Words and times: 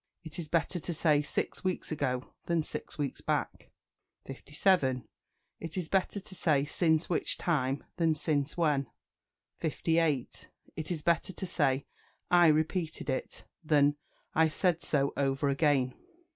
It 0.23 0.39
is 0.39 0.47
better 0.47 0.79
to 0.79 0.93
say 0.95 1.21
"Six 1.21 1.63
weeks 1.63 1.91
ago," 1.91 2.33
than 2.47 2.63
"Six 2.63 2.97
weeks 2.97 3.21
back." 3.21 3.69
57. 4.25 5.07
It 5.59 5.77
is 5.77 5.89
better 5.89 6.19
to 6.19 6.33
say 6.33 6.65
"Since 6.65 7.07
which 7.07 7.37
time," 7.37 7.83
than 7.97 8.15
"Since 8.15 8.57
when." 8.57 8.87
58. 9.59 10.47
It 10.75 10.89
is 10.89 11.03
better 11.03 11.33
to 11.33 11.45
say 11.45 11.85
"I 12.31 12.47
repeated 12.47 13.11
it," 13.11 13.43
than 13.63 13.95
"I 14.33 14.47
said 14.47 14.81
so 14.81 15.13
over 15.15 15.49
again." 15.49 15.93